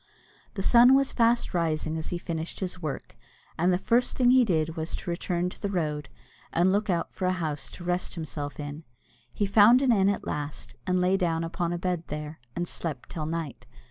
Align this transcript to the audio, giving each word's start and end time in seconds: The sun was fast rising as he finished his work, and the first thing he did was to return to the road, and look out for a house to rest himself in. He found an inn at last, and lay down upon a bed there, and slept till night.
The 0.55 0.63
sun 0.63 0.95
was 0.95 1.11
fast 1.11 1.53
rising 1.53 1.95
as 1.95 2.07
he 2.07 2.17
finished 2.17 2.59
his 2.59 2.81
work, 2.81 3.15
and 3.55 3.71
the 3.71 3.77
first 3.77 4.17
thing 4.17 4.31
he 4.31 4.43
did 4.43 4.75
was 4.75 4.95
to 4.95 5.11
return 5.11 5.47
to 5.51 5.61
the 5.61 5.69
road, 5.69 6.09
and 6.51 6.71
look 6.71 6.89
out 6.89 7.13
for 7.13 7.27
a 7.27 7.31
house 7.33 7.69
to 7.69 7.83
rest 7.83 8.15
himself 8.15 8.59
in. 8.59 8.83
He 9.31 9.45
found 9.45 9.79
an 9.83 9.91
inn 9.91 10.09
at 10.09 10.25
last, 10.25 10.73
and 10.87 10.99
lay 10.99 11.17
down 11.17 11.43
upon 11.43 11.71
a 11.71 11.77
bed 11.77 12.05
there, 12.07 12.39
and 12.55 12.67
slept 12.67 13.11
till 13.11 13.27
night. 13.27 13.67